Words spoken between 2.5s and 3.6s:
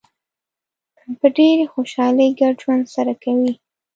ژوند سره کوي.